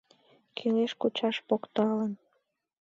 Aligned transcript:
Кӱлеш 0.57 0.91
кучаш 1.01 1.35
покталын 1.47 2.13